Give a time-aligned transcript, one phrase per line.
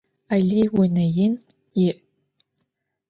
[0.33, 1.33] Alıy vune yin
[1.77, 1.93] yi'.